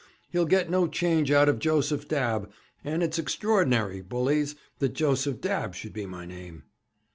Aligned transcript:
He'll 0.31 0.47
get 0.47 0.67
no 0.67 0.87
change 0.87 1.29
out 1.29 1.47
of 1.47 1.59
Joseph 1.59 2.07
Dabb, 2.07 2.51
and 2.83 3.03
it's 3.03 3.19
extraordinary, 3.19 4.01
bullies, 4.01 4.55
that 4.79 4.93
Joseph 4.95 5.39
Dabb 5.41 5.75
should 5.75 5.93
be 5.93 6.07
my 6.07 6.25
name.' 6.25 6.63